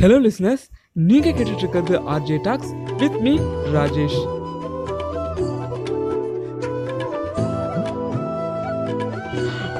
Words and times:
Hello 0.00 0.16
listeners 0.24 0.64
நீங்க 1.08 1.28
கேட்டுட்டு 1.36 1.62
இருக்கிறது 1.62 1.94
RJ 2.14 2.36
talks 2.44 2.68
with 3.00 3.16
me 3.24 3.32
Rajesh 3.76 4.18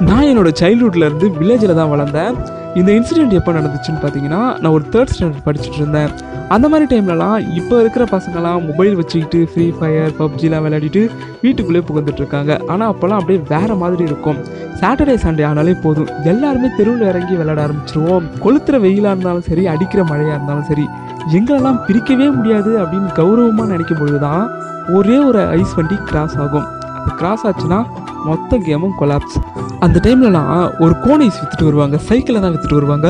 நான் 0.07 0.27
என்னோட 0.31 0.51
சைல்ட்ஹுட்ல 0.61 1.07
இருந்து 1.07 1.29
வில்லேஜில் 1.39 1.79
தான் 1.79 1.91
வளர்ந்தேன். 1.93 2.35
இந்த 2.79 2.89
இன்சிடென்ட் 2.97 3.37
எப்போ 3.39 3.53
நடந்துச்சுன்னு 3.59 4.03
பார்த்தீங்கன்னா 4.03 4.41
நான் 4.61 4.75
ஒரு 4.77 4.85
தேர்ட் 4.95 5.15
ஸ்டாண்டர்ட் 5.15 5.47
படிச்சுட்டு 5.47 5.81
இருந்தேன். 5.81 6.11
அந்த 6.55 6.65
மாதிரி 6.73 6.85
டைம்லலாம் 6.91 7.39
இப்போ 7.61 7.75
இருக்கிற 7.83 8.03
பசங்கலாம் 8.15 8.61
மொபைல் 8.69 8.95
வச்சுக்கிட்டு 9.01 9.41
ஃப்ரீ 9.51 9.67
ஃபயர் 9.79 10.13
பப்ஜிலாம் 10.21 10.65
விளையாடிட்டு 10.65 11.01
வீட்டுக்குள்ளே 11.43 11.83
புகுந்துட்டு 11.89 12.23
இருக்காங்க 12.23 12.53
ஆனால் 12.73 12.91
அப்போல்லாம் 12.93 13.21
அப்படியே 13.21 13.41
வேற 13.55 13.75
மாதிரி 13.83 14.03
இருக்கும். 14.11 14.39
சாட்டர்டே 14.79 15.15
சண்டே 15.23 15.43
ஆனாலே 15.49 15.73
போதும். 15.83 16.09
எல்லாருமே 16.31 16.67
தெருவில் 16.77 17.07
இறங்கி 17.11 17.33
விளையாட 17.39 17.59
ஆரம்பிச்சிருவோம். 17.65 18.25
கொளுத்துற 18.43 18.75
வெயிலாக 18.85 19.13
இருந்தாலும் 19.15 19.47
சரி 19.49 19.63
அடிக்கிற 19.73 20.01
மழையாக 20.11 20.37
இருந்தாலும் 20.37 20.67
சரி 20.71 20.85
எங்களெல்லாம் 21.37 21.79
பிரிக்கவே 21.87 22.27
முடியாது 22.37 22.71
அப்படின்னு 22.81 23.09
கௌரவமாக 23.19 23.67
நினைக்கும் 23.73 23.99
பொழுது 24.01 24.19
தான் 24.27 24.45
ஒரே 24.97 25.17
ஒரு 25.29 25.41
ஐஸ் 25.61 25.75
வண்டி 25.79 25.97
கிராஸ் 26.11 26.37
ஆகும். 26.43 26.67
அது 26.99 27.11
கிராஸ் 27.21 27.43
ஆச்சுன்னா 27.49 27.79
மொத்த 28.27 28.57
கேமும் 28.67 28.95
கொலாப்ஸ் 29.01 29.37
அந்த 29.85 29.97
டைம்லலாம் 30.05 30.49
ஒரு 30.83 30.93
கோன் 31.03 31.21
ஐஸ் 31.27 31.41
விற்றுட்டு 31.41 31.67
வருவாங்க 31.69 31.97
சைக்கிளில் 32.07 32.43
தான் 32.45 32.53
விற்றுட்டு 32.55 32.79
வருவாங்க. 32.79 33.09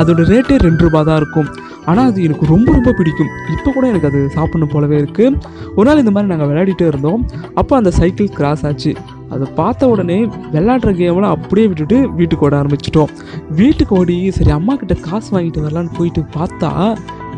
அதோட 0.00 0.20
ரேட்டே 0.32 0.56
ரெண்டு 0.66 0.84
ரூபா 0.84 1.00
தான் 1.08 1.18
இருக்கும். 1.22 1.48
ஆனால் 1.90 2.06
அது 2.10 2.20
எனக்கு 2.28 2.46
ரொம்ப 2.54 2.68
ரொம்ப 2.76 2.92
பிடிக்கும். 3.00 3.32
இப்போ 3.56 3.68
கூட 3.74 3.84
எனக்கு 3.92 4.08
அது 4.10 4.20
சாப்பிடணும் 4.36 4.72
போலவே 4.76 4.96
இருக்குது 5.02 5.36
ஒரு 5.76 5.86
நாள் 5.88 6.02
இந்த 6.04 6.12
மாதிரி 6.14 6.30
நாங்கள் 6.32 6.50
விளையாடிட்டே 6.50 6.86
இருந்தோம். 6.92 7.20
அப்போ 7.60 7.74
அந்த 7.80 7.90
சைக்கிள் 8.00 8.30
கிராஸ் 8.38 8.64
ஆச்சு. 8.70 8.92
அதை 9.34 9.46
பார்த்த 9.54 9.88
உடனே 9.88 10.18
விளையாடுற 10.54 10.90
கேம்லாம் 11.00 11.34
அப்படியே 11.36 11.66
விட்டுட்டு 11.70 11.98
வீட்டுக்கு 12.18 12.46
ஓட 12.46 12.54
ஆரம்பிச்சிட்டோம். 12.62 13.12
வீட்டுக்கு 13.60 13.94
ஓடி 13.98 14.16
சரி 14.38 14.50
அம்மா 14.50 14.74
கிட்ட 14.74 14.94
காசு 15.08 15.28
வாங்கிட்டு 15.36 15.64
வரலான்னு 15.66 15.96
போயிட்டு 15.98 16.22
பார்த்தா 16.36 16.70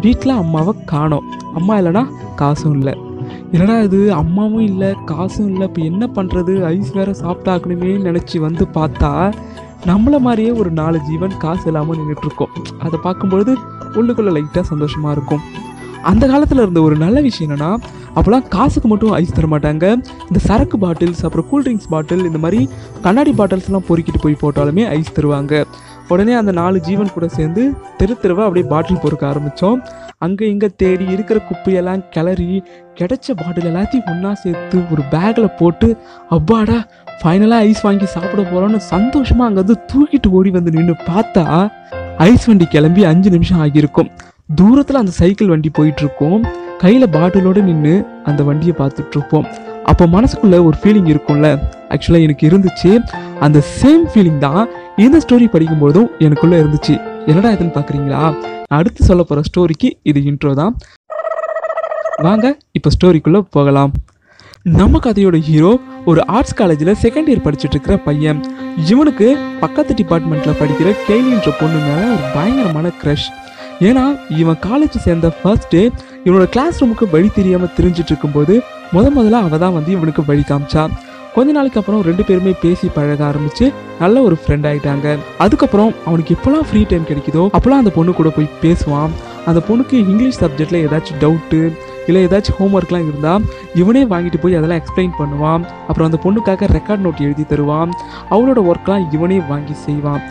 வீட்டில் 0.04 0.40
அம்மாவை 0.42 0.74
காணோம். 0.94 1.28
அம்மா 1.54 1.76
இல்லைன்னா 1.78 2.04
காசும் 2.40 2.74
இல்லை. 2.78 2.94
என்னடா 3.52 3.76
இது 3.86 4.00
அம்மாவும் 4.14 4.66
இல்லை 4.70 4.90
காசும் 5.10 5.48
இல்லை 5.52 5.64
இப்போ 5.68 5.80
என்ன 5.90 6.04
பண்ணுறது 6.16 6.52
ஐஸ் 6.74 6.92
வேற 6.98 7.10
சாப்பிட்டாக்கணுமே 7.22 7.92
நினச்சி 8.06 8.36
வந்து 8.46 8.64
பார்த்தா 8.74 9.10
நம்மளை 9.86 10.18
மாதிரியே 10.26 10.50
ஒரு 10.60 10.70
நாலு 10.80 10.98
ஜீவன் 11.08 11.34
காசு 11.44 11.66
இல்லாமல் 11.66 11.98
நின்றுட்டுருக்கோம் 11.98 12.54
அதை 12.78 12.96
பார்க்கும்பொழுது 13.06 13.52
உள்ளுக்குள்ளே 13.98 14.32
லைட்டாக 14.36 14.64
சந்தோஷமாக 14.72 15.14
இருக்கும். 15.16 15.42
அந்த 16.02 16.24
காலத்தில் 16.26 16.62
இருந்த 16.64 16.80
ஒரு 16.80 16.96
நல்ல 16.96 17.18
விஷயம் 17.20 17.46
என்னென்னா 17.48 17.70
அப்போலாம் 18.18 18.46
காசுக்கு 18.54 18.88
மட்டும் 18.92 19.12
ஐஸ் 19.18 19.36
தர 19.36 19.48
மாட்டாங்க 19.52 19.84
இந்த 20.28 20.40
சரக்கு 20.48 20.78
பாட்டில்ஸ் 20.84 21.22
அப்புறம் 21.26 21.46
கூல்ட்ரிங்க்ஸ் 21.50 21.90
பாட்டில் 21.92 22.24
இந்த 22.30 22.40
மாதிரி 22.44 22.60
கண்ணாடி 23.04 23.32
பாட்டில்ஸ்லாம் 23.40 23.86
பொறுக்கிட்டு 23.90 24.20
போய் 24.24 24.42
போட்டாலுமே 24.42 24.84
ஐஸ் 24.96 25.14
தருவாங்க. 25.18 25.62
உடனே 26.12 26.34
அந்த 26.40 26.52
நாலு 26.58 26.76
ஜீவன் 26.86 27.14
கூட 27.14 27.26
சேர்ந்து 27.38 27.62
தெரு 27.98 28.14
தெருவாக 28.22 28.46
அப்படியே 28.48 28.66
பாட்டில் 28.72 29.00
பொறுக்க 29.02 29.24
ஆரம்பித்தோம் 29.30 29.80
அங்கே 30.26 30.44
இங்கே 30.52 30.68
தேடி 30.82 31.04
இருக்கிற 31.14 31.38
குப்பையெல்லாம் 31.48 32.02
கிளறி 32.14 32.48
கிடைச்ச 33.00 33.34
பாட்டில் 33.40 33.68
எல்லாத்தையும் 33.70 34.08
ஒன்றா 34.12 34.30
சேர்த்து 34.44 34.78
ஒரு 34.94 35.02
பேக்கில் 35.12 35.56
போட்டு 35.60 35.88
அப்பாடா 36.36 36.78
ஃபைனலாக 37.20 37.66
ஐஸ் 37.68 37.84
வாங்கி 37.86 38.08
சாப்பிட 38.14 38.40
போகிறோன்னு 38.42 38.80
சந்தோஷமாக 38.94 39.48
அங்கேருந்து 39.48 39.76
தூக்கிட்டு 39.92 40.30
ஓடி 40.38 40.52
வந்து 40.56 40.74
நின்று 40.76 40.96
பார்த்தா 41.10 41.44
ஐஸ் 42.28 42.48
வண்டி 42.50 42.68
கிளம்பி 42.74 43.04
அஞ்சு 43.10 43.30
நிமிஷம் 43.36 43.60
ஆகியிருக்கும். 43.64 44.10
தூரத்தில் 44.58 45.00
அந்த 45.02 45.12
சைக்கிள் 45.20 45.52
வண்டி 45.52 45.70
போயிட்டுருக்கோம் 45.78 46.40
இருக்கும். 46.40 46.66
கையில் 46.82 47.12
பாட்டிலோடு 47.14 47.60
நின்று 47.68 47.94
அந்த 48.30 48.40
வண்டியை 48.48 48.74
பார்த்துட்ருப்போம் 48.80 49.46
அப்போ 49.90 50.04
மனசுக்குள்ளே 50.14 50.58
ஒரு 50.66 50.76
ஃபீலிங் 50.80 51.08
இருக்கும்ல. 51.12 51.48
ஆக்சுவலாக 51.94 52.26
எனக்கு 52.26 52.44
இருந்துச்சு. 52.48 52.90
அந்த 53.44 53.58
சேம் 53.78 54.04
ஃபீலிங் 54.12 54.40
தான் 54.44 54.62
இந்த 55.04 55.16
ஸ்டோரி 55.24 55.46
படிக்கும்போதும் 55.54 56.08
எனக்குள்ளே 56.26 56.56
இருந்துச்சு. 56.62 56.94
என்னடா 57.30 57.50
இதுன்னு 57.54 57.74
பார்க்குறீங்களா 57.78 58.20
அடுத்து 58.78 59.00
சொல்ல 59.08 59.22
போகிற 59.30 59.44
ஸ்டோரிக்கு 59.48 59.88
இது 60.10 60.20
இன்ட்ரோ 60.30 60.52
தான். 60.60 60.74
வாங்க 62.26 62.46
இப்போ 62.78 62.90
ஸ்டோரிக்குள்ளே 62.96 63.40
போகலாம். 63.56 63.92
நம்ம 64.78 65.00
கதையோட 65.06 65.36
ஹீரோ 65.48 65.72
ஒரு 66.10 66.20
ஆர்ட்ஸ் 66.36 66.58
காலேஜில் 66.60 66.94
செகண்ட் 67.04 67.28
இயர் 67.30 67.44
படிச்சுட்டு 67.46 67.76
இருக்கிற 67.76 67.96
பையன். 68.08 68.40
இவனுக்கு 68.92 69.28
பக்கத்து 69.64 69.92
டிபார்ட்மெண்ட்டில் 70.00 70.58
படிக்கிற 70.62 70.88
கேலின்ற 71.08 71.50
பொண்ணு 71.60 71.80
மேலே 71.88 72.06
ஒரு 72.16 72.24
பயங்கரமான 72.36 72.90
க்ரஷ் 73.02 73.28
ஏன்னா 73.88 74.04
இவன் 74.40 74.62
காலேஜ் 74.68 74.96
சேர்ந்த 75.06 75.28
ஃபர்ஸ்ட் 75.40 75.72
டே 75.74 75.82
இவனோட 76.26 76.46
கிளாஸ் 76.54 76.78
ரூமுக்கு 76.82 77.06
வழி 77.12 77.28
தெரியாமல் 77.34 77.74
தெரிஞ்சிட்டு 77.76 78.10
இருக்கும்போது 78.12 78.54
முத 78.94 79.06
முதல்ல 79.16 79.40
அவள் 79.40 79.62
தான் 79.64 79.74
வந்து 79.76 79.90
இவனுக்கு 79.96 80.22
வழி 80.30 80.44
காமிச்சா. 80.48 80.82
கொஞ்ச 81.34 81.50
நாளைக்கு 81.56 81.78
அப்புறம் 81.80 82.02
ரெண்டு 82.08 82.22
பேருமே 82.28 82.52
பேசி 82.62 82.86
பழக 82.94 83.22
ஆரம்பிச்சு 83.30 83.66
நல்ல 84.00 84.22
ஒரு 84.28 84.36
ஃப்ரெண்ட் 84.42 84.66
ஆகிட்டாங்க 84.70 85.08
அதுக்கப்புறம் 85.44 85.92
அவனுக்கு 86.08 86.34
எப்போல்லாம் 86.36 86.66
ஃப்ரீ 86.68 86.80
டைம் 86.92 87.04
கிடைக்குதோ 87.10 87.44
அப்போல்லாம் 87.56 87.82
அந்த 87.82 87.92
பொண்ணு 87.98 88.12
கூட 88.20 88.30
போய் 88.36 88.48
பேசுவான். 88.64 89.12
அந்த 89.50 89.60
பொண்ணுக்கு 89.68 89.96
இங்கிலீஷ் 90.12 90.40
சப்ஜெக்டில் 90.44 90.80
ஏதாச்சும் 90.86 91.20
டவுட்டு 91.24 91.60
இல்லை 92.08 92.20
ஏதாச்சும் 92.26 92.58
ஹோம்ஒர்க்லாம் 92.58 93.06
இருந்தால் 93.08 93.46
இவனே 93.82 94.02
வாங்கிட்டு 94.12 94.38
போய் 94.42 94.58
அதெல்லாம் 94.58 94.80
எக்ஸ்பிளைன் 94.82 95.16
பண்ணுவான். 95.20 95.62
அப்புறம் 95.88 96.08
அந்த 96.10 96.20
பொண்ணுக்காக 96.24 96.68
ரெக்கார்ட் 96.76 97.04
நோட் 97.06 97.24
எழுதி 97.26 97.46
தருவான். 97.52 97.92
அவளோட 98.34 98.60
ஒர்க்லாம் 98.70 99.06
இவனே 99.16 99.38
வாங்கி 99.52 99.76
செய்வான். 99.86 100.22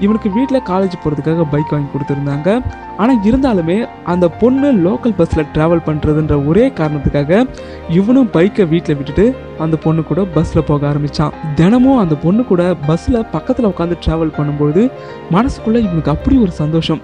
இவனுக்கு 0.00 0.30
வீட்டில் 0.30 0.66
காலேஜ் 0.70 0.96
போகிறதுக்காக 1.02 1.44
பைக் 1.50 1.72
வாங்கி 1.74 1.90
கொடுத்துருந்தாங்க. 1.92 2.48
ஆனால் 2.96 3.20
இருந்தாலுமே 3.28 3.88
அந்த 4.04 4.28
பொண்ணு 4.28 4.68
லோக்கல் 4.86 5.14
பஸ்ஸில் 5.16 5.50
ட்ராவல் 5.54 5.84
பண்ணுறதுன்ற 5.86 6.46
ஒரே 6.46 6.68
காரணத்துக்காக 6.68 7.44
இவனும் 7.88 8.30
பைக்கை 8.32 8.68
வீட்டில் 8.68 8.96
விட்டுட்டு 8.96 9.26
அந்த 9.58 9.76
பொண்ணு 9.76 10.02
கூட 10.02 10.24
பஸ்ஸில் 10.36 10.64
போக 10.64 10.88
ஆரம்பித்தான் 10.88 11.32
தினமும் 11.54 11.98
அந்த 11.98 12.14
பொண்ணு 12.14 12.44
கூட 12.44 12.74
பஸ்ஸில் 12.86 13.26
பக்கத்தில் 13.30 13.70
உட்காந்து 13.72 13.96
ட்ராவல் 14.06 14.36
பண்ணும்போது 14.38 14.82
மனசுக்குள்ளே 15.30 15.80
இவனுக்கு 15.86 16.14
அப்படி 16.16 16.36
ஒரு 16.38 16.50
சந்தோஷம். 16.62 17.00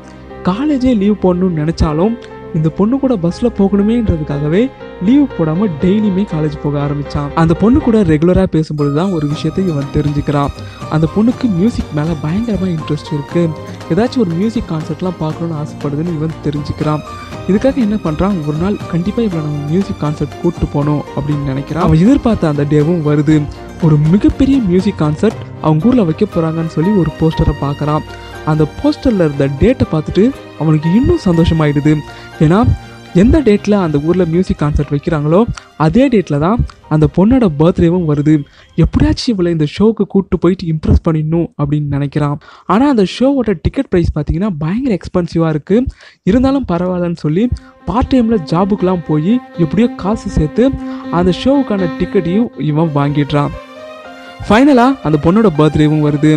காலேஜே 0.50 0.92
லீவ் 1.02 1.22
போடணும்னு 1.22 1.60
நினச்சாலும் 1.62 2.14
இந்த 2.54 2.68
பொண்ணு 2.68 2.98
கூட 2.98 3.16
பஸ்ஸில் 3.16 3.56
போகணுமேன்றதுக்காகவே 3.58 4.62
லீவ் 5.06 5.24
போடாமல் 5.36 5.70
டெய்லியுமே 5.82 6.24
காலேஜ் 6.32 6.56
போக 6.62 6.76
ஆரம்பித்தான் 6.80 7.30
அந்த 7.42 7.54
பொண்ணு 7.54 7.78
கூட 7.86 8.02
ரெகுலராக 8.10 8.48
பேசும்பொழுது 8.56 8.94
தான் 8.94 9.12
ஒரு 9.16 9.26
விஷயத்தை 9.34 9.62
இவன் 9.72 9.92
தெரிஞ்சுக்கிறான். 9.94 10.52
அந்த 10.94 11.06
பொண்ணுக்கு 11.14 11.46
மியூசிக் 11.58 11.92
மேலே 11.98 12.14
பயங்கரமாக 12.24 12.72
இன்ட்ரெஸ்ட் 12.76 13.12
இருக்குது 13.16 13.50
ஏதாச்சும் 13.92 14.22
ஒரு 14.24 14.32
மியூசிக் 14.40 14.70
கான்சர்ட்லாம் 14.72 15.18
பார்க்கணுன்னு 15.20 15.58
ஆசைப்படுதுன்னு 15.62 16.14
இவன் 16.18 16.40
தெரிஞ்சுக்கிறான். 16.46 17.02
இதுக்காக 17.48 17.76
என்ன 17.86 17.96
பண்ணுறான் 18.04 18.36
ஒரு 18.48 18.58
நாள் 18.62 18.76
கண்டிப்பாக 18.90 19.26
இவளை 19.28 19.42
நம்ம 19.44 19.70
மியூசிக் 19.70 20.00
கான்சர்ட் 20.02 20.36
கூப்பிட்டு 20.42 20.68
போகணும் 20.74 21.02
அப்படின்னு 21.16 21.50
நினைக்கிறான். 21.52 21.86
அவன் 21.88 22.02
எதிர்பார்த்த 22.04 22.52
அந்த 22.52 22.66
டேவும் 22.72 23.02
வருது. 23.08 23.36
ஒரு 23.82 23.96
மிகப்பெரிய 24.10 24.56
மியூசிக் 24.70 25.00
கான்சர்ட் 25.00 25.40
அவங்க 25.66 25.86
ஊரில் 25.88 26.08
வைக்க 26.10 26.24
போகிறாங்கன்னு 26.24 26.74
சொல்லி 26.76 26.92
ஒரு 27.02 27.10
போஸ்டரை 27.20 27.54
பார்க்குறான். 27.64 28.04
அந்த 28.50 28.62
போஸ்டரில் 28.78 29.24
இருந்த 29.26 29.46
டேட்டை 29.62 29.86
பார்த்துட்டு 29.92 30.24
அவனுக்கு 30.58 30.88
இன்னும் 30.98 31.24
சந்தோஷமாயிடுது. 31.24 31.92
ஏன்னா 32.44 32.60
எந்த 33.20 33.36
டேட்டில் 33.46 33.74
அந்த 33.84 33.96
ஊரில் 34.06 34.30
மியூசிக் 34.34 34.60
கான்சர்ட் 34.60 34.92
வைக்கிறாங்களோ 34.94 35.40
அதே 35.86 36.04
டேட்டில் 36.12 36.42
தான் 36.44 36.60
அந்த 36.94 37.06
பொண்ணோட 37.16 37.44
பர்த்டேவும் 37.58 38.06
வருது. 38.10 38.34
எப்படியாச்சும் 38.84 39.32
இவளை 39.34 39.50
இந்த 39.56 39.66
ஷோவுக்கு 39.74 40.04
கூப்பிட்டு 40.12 40.36
போயிட்டு 40.42 40.64
இம்ப்ரெஸ் 40.72 41.02
பண்ணிடணும் 41.06 41.48
அப்படின்னு 41.60 41.88
நினைக்கிறான். 41.96 42.38
ஆனால் 42.72 42.92
அந்த 42.94 43.04
ஷோவோட 43.16 43.52
டிக்கெட் 43.64 43.90
ப்ரைஸ் 43.92 44.10
பார்த்தீங்கன்னா 44.16 44.50
பயங்கர 44.62 44.94
எக்ஸ்பென்சிவாக 44.98 45.52
இருக்குது 45.54 45.86
இருந்தாலும் 46.30 46.66
பரவாயில்லன்னு 46.72 47.22
சொல்லி 47.24 47.44
பார்ட் 47.90 48.10
டைமில் 48.12 48.44
ஜாபுக்கெலாம் 48.52 49.04
போய் 49.10 49.32
எப்படியோ 49.64 49.88
காசு 50.04 50.30
சேர்த்து 50.38 50.64
அந்த 51.20 51.32
ஷோவுக்கான 51.42 51.90
டிக்கெட்டையும் 52.00 52.50
இவன் 52.70 52.90
வாங்கிடுறான். 52.98 53.52
ஃபைனலாக 54.48 54.98
அந்த 55.06 55.18
பொண்ணோட 55.26 55.50
பர்த்டேவும் 55.60 56.04
வருது. 56.08 56.34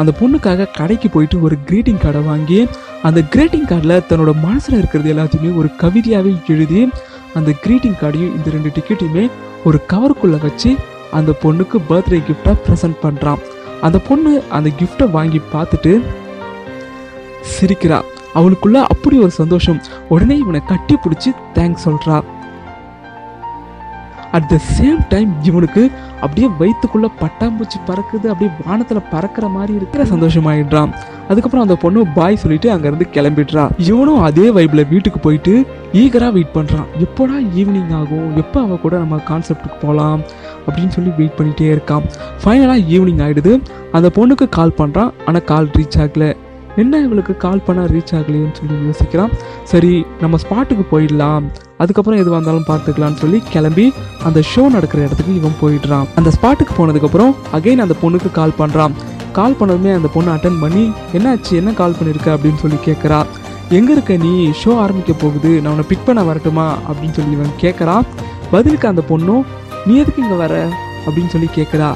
அந்த 0.00 0.10
பொண்ணுக்காக 0.18 0.70
கடைக்கு 0.76 1.08
போயிட்டு 1.14 1.36
ஒரு 1.46 1.56
க்ரீட்டிங் 1.68 2.02
கார்டை 2.02 2.20
வாங்கி 2.24 2.60
அந்த 3.02 3.20
க்ரீட்டிங் 3.20 3.68
கார்டில் 3.68 4.04
தன்னோட 4.08 4.32
மனசில் 4.42 4.78
இருக்கிறது 4.78 5.14
எல்லாத்தையுமே 5.14 5.56
ஒரு 5.56 5.68
கவிதையாகவே 5.78 6.32
எழுதி 6.46 6.88
அந்த 7.34 7.50
க்ரீட்டிங் 7.64 7.96
கார்டையும் 8.00 8.34
இந்த 8.36 8.50
ரெண்டு 8.50 8.70
டிக்கெட்டையுமே 8.76 9.30
ஒரு 9.64 9.78
கவருக்குள்ளே 9.92 10.38
வச்சு 10.42 10.76
அந்த 11.10 11.30
பொண்ணுக்கு 11.42 11.78
பர்த்டே 11.88 12.18
கிஃப்டாக 12.28 12.56
ப்ரெசென்ட் 12.66 12.98
பண்ணுறான் 13.02 13.40
அந்த 13.80 13.98
பொண்ணு 13.98 14.42
அந்த 14.50 14.70
கிஃப்டை 14.78 15.10
வாங்கி 15.10 15.40
பார்த்துட்டு 15.52 15.92
சிரிக்கிறா. 17.52 17.98
அவளுக்குள்ள 18.34 18.82
அப்படி 18.82 19.18
ஒரு 19.18 19.30
சந்தோஷம். 19.30 19.82
உடனே 20.08 20.36
இவனை 20.36 20.60
கட்டி 20.66 20.94
பிடிச்சி 20.94 21.30
தேங்க்ஸ் 21.54 21.86
சொல்கிறா 21.86 22.22
அட் 24.36 24.48
த 24.52 24.56
சேம் 24.76 25.00
டைம் 25.12 25.30
இவனுக்கு 25.48 25.82
அப்படியே 26.20 26.48
வயிற்றுக்குள்ளே 26.58 27.08
பட்டாம்பூச்சி 27.22 27.78
பறக்குது 27.88 28.26
அப்படியே 28.32 28.50
வானத்தில் 28.66 29.08
பறக்கிற 29.14 29.48
மாதிரி 29.56 29.72
இருக்கிற 29.78 30.04
சந்தோஷமாயிடுறான். 30.04 30.92
அதுக்கப்புறம் 31.30 31.64
அந்த 31.66 31.76
பொண்ணு 31.84 32.00
பாய் 32.18 32.40
சொல்லிட்டு 32.42 32.68
அங்கேருந்து 32.74 33.06
கிளம்பிடுறா. 33.16 33.64
இவனும் 33.88 34.20
அதே 34.28 34.46
வைப்பில் 34.56 34.88
வீட்டுக்கு 34.92 35.20
போயிட்டு 35.26 35.54
ஈகராக 36.02 36.32
வெயிட் 36.36 36.54
பண்ணுறான் 36.54 36.86
எப்போடா 37.04 37.36
ஈவினிங் 37.60 37.92
ஆகும்? 38.00 38.28
எப்போ 38.42 38.58
அவள் 38.60 38.82
கூட 38.84 38.96
நம்ம 38.96 39.20
கான்செப்டுக்கு 39.30 39.78
போகலாம் 39.82 40.20
அப்படின்னு 40.66 40.94
சொல்லி 40.96 41.12
வெயிட் 41.16 41.36
பண்ணிகிட்டே 41.38 41.68
இருக்கான். 41.74 42.06
ஃபைனலாக 42.44 42.86
ஈவினிங் 42.94 43.24
ஆகிடுது 43.26 43.54
அந்த 43.92 44.10
பொண்ணுக்கு 44.18 44.48
கால் 44.58 44.78
பண்ணுறான் 44.78 45.12
ஆனால் 45.26 45.48
கால் 45.52 45.70
ரீச் 45.78 46.00
ஆகலை. 46.04 46.30
என்ன 46.80 46.98
இவளுக்கு 47.06 47.34
கால் 47.44 47.62
பண்ணால் 47.66 47.90
ரீச் 47.94 48.14
ஆகலையேன்னு 48.18 48.58
சொல்லி 48.58 48.76
யோசிக்கிறான். 48.88 49.32
சரி 49.70 49.92
நம்ம 50.20 50.38
ஸ்பாட்டுக்கு 50.42 50.84
போயிடலாம். 50.92 51.44
அதுக்கப்புறம் 51.82 52.20
எதுவாக 52.22 52.40
இருந்தாலும் 52.42 52.68
பார்த்துக்கலாம்னு 52.70 53.20
சொல்லி 53.22 53.38
கிளம்பி 53.54 53.86
அந்த 54.24 54.40
ஷோ 54.50 54.62
நடக்கிற 54.76 55.02
இடத்துக்கு 55.06 55.34
இவன் 55.40 55.56
போயிடுறான். 55.62 56.06
அந்த 56.18 56.30
ஸ்பாட்டுக்கு 56.36 56.74
போனதுக்கப்புறம் 56.78 57.32
அகைன் 57.58 57.84
அந்த 57.86 57.96
பொண்ணுக்கு 58.02 58.30
கால் 58.32 58.58
பண்ணுறான் 58.58 58.94
கால் 59.38 59.56
பண்ணதுமே 59.60 59.90
அந்த 59.98 60.08
பொண்ணு 60.14 60.30
அட்டன் 60.34 60.60
பண்ணி 60.60 60.84
என்னாச்சு? 61.16 61.52
என்ன 61.60 61.72
கால் 61.80 61.96
பண்ணியிருக்க 61.98 62.28
அப்படின்னு 62.36 62.62
சொல்லி 62.62 62.78
கேட்குறா 62.86 63.20
எங்கே 63.78 63.92
இருக்க 63.92 64.12
நீ? 64.26 64.32
ஷோ 64.60 64.70
ஆரம்பிக்க 64.84 65.12
போகுது. 65.24 65.50
நான் 65.62 65.72
உன்னை 65.72 65.84
பிக் 65.88 66.06
பண்ண 66.06 66.22
வரட்டுமா? 66.28 66.68
அப்படின்னு 66.90 67.16
சொல்லி 67.18 67.36
இவன் 67.36 67.58
கேட்குறான் 67.64 68.06
பதிலுக்கு 68.50 68.88
அந்த 68.92 69.02
பொண்ணும் 69.10 69.44
நீ 69.86 69.92
எதுக்கு 70.02 70.22
இங்கே 70.22 70.38
வர? 70.44 70.54
அப்படின்னு 71.06 71.32
சொல்லி 71.34 71.48
கேட்குறா 71.58 71.90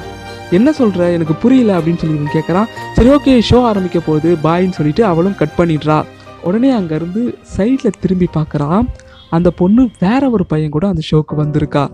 என்ன 0.59 0.69
சொல்கிற 0.79 1.11
எனக்கு 1.17 1.35
புரியல 1.43 1.73
அப்படின்னு 1.79 2.01
சொல்லி 2.03 2.19
இவன் 2.19 2.35
கேட்குறான் 2.37 2.69
சரி 2.97 3.11
ஓகே 3.17 3.35
ஷோ 3.49 3.59
ஆரம்பிக்க 3.71 3.99
போகுது. 4.09 4.31
பாய்ன்னு 4.45 4.77
சொல்லிட்டு 4.79 5.03
அவளும் 5.13 5.39
கட் 5.41 5.59
பண்ணிடுறா. 5.59 5.99
உடனே 6.49 6.71
அங்கேருந்து 6.79 7.23
சைடில் 7.57 8.01
திரும்பி 8.03 8.29
பார்க்குறான் 8.39 8.87
அந்த 9.37 9.49
பொண்ணு 9.61 9.83
வேற 10.05 10.23
ஒரு 10.37 10.45
பையன் 10.53 10.75
கூட 10.77 10.87
அந்த 10.93 11.03
ஷோக்கு 11.11 11.35
வந்திருக்கா. 11.43 11.85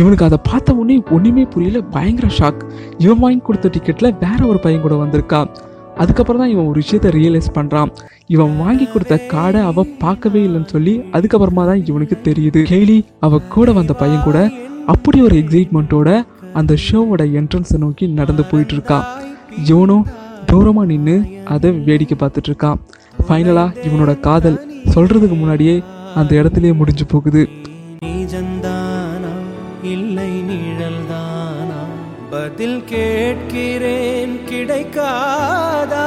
இவனுக்கு 0.00 0.26
அதை 0.28 0.38
பார்த்த 0.48 0.78
உடனே 0.80 0.96
ஒன்றுமே 1.16 1.44
புரியல. 1.52 1.80
பயங்கர 1.96 2.28
ஷாக் 2.38 2.62
இவன் 3.04 3.20
வாங்கி 3.24 3.42
கொடுத்த 3.48 3.70
டிக்கெட்டில் 3.74 4.16
வேற 4.24 4.40
ஒரு 4.52 4.58
பையன் 4.64 4.84
கூட 4.86 4.94
வந்திருக்கா. 5.02 5.40
அதுக்கப்புறம் 6.02 6.40
தான் 6.42 6.52
இவன் 6.54 6.68
ஒரு 6.70 6.78
விஷயத்த 6.82 7.10
ரியலைஸ் 7.18 7.54
பண்ணுறான் 7.58 7.90
இவன் 8.34 8.54
வாங்கி 8.62 8.86
கொடுத்த 8.86 9.14
கார்டை 9.32 9.60
அவள் 9.70 9.92
பார்க்கவே 10.02 10.40
இல்லைன்னு 10.48 10.72
சொல்லி 10.74 10.94
அதுக்கப்புறமா 11.16 11.62
தான் 11.70 11.82
இவனுக்கு 11.90 12.16
தெரியுது. 12.28 12.62
கேலி 12.72 12.98
அவள் 13.26 13.46
கூட 13.54 13.72
வந்த 13.78 13.92
பையன் 14.02 14.26
கூட 14.28 14.40
அப்படி 14.94 15.18
ஒரு 15.28 15.36
எக்ஸைட்மெண்ட்டோட 15.42 16.10
அந்த 16.58 16.72
ஷோவோட 16.84 17.22
என்ட்ரன்ஸை 17.40 17.78
நோக்கி 17.84 18.06
நடந்து 18.20 18.44
போயிட்டு 18.50 18.74
இருக்கா 18.76 18.98
இவனும் 19.70 20.06
தூரமாக 20.50 20.88
நின்று 20.92 21.16
அதை 21.54 21.70
வேடிக்கை 21.86 22.16
பார்த்துட்டு 22.20 22.50
இருக்கான் 22.50 22.80
ஃபைனலாக 23.26 23.84
இவனோட 23.86 24.12
காதல் 24.26 24.58
சொல்கிறதுக்கு 24.94 25.36
முன்னாடியே 25.42 25.76
அந்த 26.20 26.32
இடத்துலயே 26.40 26.74
முடிஞ்சு 26.80 27.06
போகுது. 27.12 27.42
இல்லை 29.94 30.30
நிழல்தானா? 30.48 31.80
பதில் 32.32 32.80
கேட்கிறேன் 32.92 34.34
கிடைக்காதா? 34.50 36.06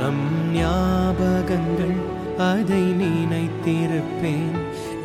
நம் 0.00 0.24
ஞாபகங்கள் 0.56 1.96
அதை 2.48 2.82
நினைத்திருப்பேன். 3.00 4.52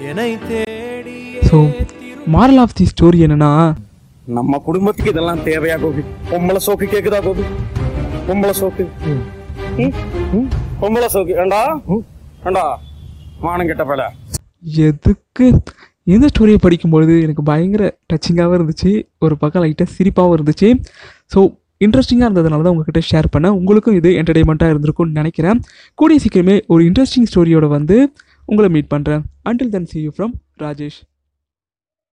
என்னை 0.09 0.31
தேடி 0.49 1.19
so 1.49 1.59
moral 2.35 2.61
of 2.63 2.77
the 2.79 2.87
story 2.93 3.19
என்னன்னா 3.25 3.51
நம்ம 4.27 4.57
குடும்பத்துக்கு 4.65 5.11
இதெல்லாம் 5.13 5.41
தேவையா 5.47 5.75
கோபி? 5.81 6.03
பொம்பளை 6.29 6.59
சோக்கு 6.65 6.85
கேக்குதா 6.93 7.19
கோபி? 7.25 7.43
பொம்பளை 8.27 8.53
சோக்கு? 8.59 8.83
பொம்பளை 10.81 11.07
சோக்கு. 11.15 11.33
ஏண்டா? 11.41 11.59
ஏண்டா? 12.47 12.63
மானம் 13.43 13.69
கெட்ட 13.69 13.83
பல 13.91 14.07
எதுக்கு? 14.87 15.47
இந்த 16.13 16.25
ஸ்டோரியை 16.31 16.59
படிக்கும்பொழுது 16.65 17.13
எனக்கு 17.25 17.43
பயங்கர 17.51 17.83
டச்சிங்காகவும் 18.11 18.57
இருந்துச்சு. 18.59 18.91
ஒரு 19.25 19.35
பக்கம் 19.43 19.63
லைட்டாக 19.65 19.89
சிரிப்பாகவும் 19.97 20.35
இருந்துச்சு. 20.37 20.69
ஸோ 21.33 21.39
இன்ட்ரெஸ்டிங்காக 21.85 22.27
இருந்ததுனால 22.29 22.65
தான் 22.65 22.75
உங்ககிட்ட 22.75 23.01
ஷேர் 23.11 23.33
பண்ணேன். 23.33 23.57
உங்களுக்கும் 23.59 23.97
இது 23.99 24.11
என்டர்டைன்மெண்ட்டாக 24.21 24.73
இருந்திருக்கும்னு 24.73 25.19
நினைக்கிறேன். 25.21 25.59
கூடிய 26.01 26.19
சீக்கிரமே 26.25 26.55
ஒரு 26.75 26.83
இன்ட்ரெஸ்டிங் 26.89 27.29
ஸ்டோரியோட 27.31 27.67
வந்து 27.77 27.97
உங்களை 28.51 28.69
மீட் 28.77 28.93
பண்ணுறேன் 28.93 29.23
until 29.49 29.73
then 29.75 29.89
see 29.91 30.03
you 30.05 30.13
from 30.17 30.33
Rajesh 30.65 30.99